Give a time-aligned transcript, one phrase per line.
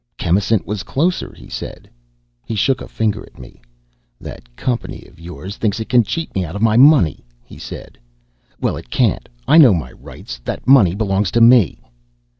[0.17, 1.87] "Chemisant was closer," he said.
[2.43, 3.61] He shook a finger at me.
[4.19, 7.99] "That company of yours thinks it can cheat me out of my money," he said.
[8.59, 9.29] "Well, it can't.
[9.47, 10.39] I know my rights.
[10.43, 11.81] That money belongs to me."